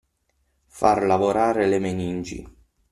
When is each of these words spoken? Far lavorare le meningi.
Far 0.65 1.03
lavorare 1.05 1.67
le 1.67 1.77
meningi. 1.77 2.53